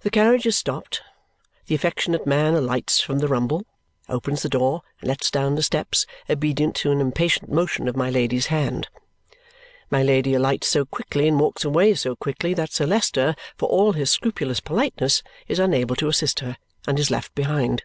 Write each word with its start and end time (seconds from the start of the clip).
The 0.00 0.08
carriage 0.10 0.46
is 0.46 0.56
stopped, 0.56 1.02
the 1.66 1.74
affectionate 1.74 2.26
man 2.26 2.54
alights 2.54 3.02
from 3.02 3.18
the 3.18 3.28
rumble, 3.28 3.66
opens 4.08 4.40
the 4.40 4.48
door, 4.48 4.80
and 5.02 5.08
lets 5.08 5.30
down 5.30 5.54
the 5.54 5.62
steps, 5.62 6.06
obedient 6.30 6.74
to 6.76 6.92
an 6.92 7.02
impatient 7.02 7.52
motion 7.52 7.88
of 7.88 7.94
my 7.94 8.08
Lady's 8.08 8.46
hand. 8.46 8.88
My 9.90 10.02
Lady 10.02 10.32
alights 10.32 10.68
so 10.68 10.86
quickly 10.86 11.28
and 11.28 11.38
walks 11.38 11.62
away 11.62 11.92
so 11.92 12.16
quickly 12.16 12.54
that 12.54 12.72
Sir 12.72 12.86
Leicester, 12.86 13.36
for 13.58 13.68
all 13.68 13.92
his 13.92 14.10
scrupulous 14.10 14.60
politeness, 14.60 15.22
is 15.46 15.58
unable 15.58 15.94
to 15.96 16.08
assist 16.08 16.40
her, 16.40 16.56
and 16.86 16.98
is 16.98 17.10
left 17.10 17.34
behind. 17.34 17.82